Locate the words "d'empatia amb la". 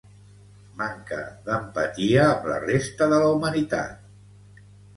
1.49-2.57